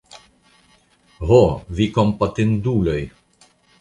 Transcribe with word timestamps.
Ho, 1.31 1.39
vi 1.81 1.87
kompatinduloj! 1.99 2.99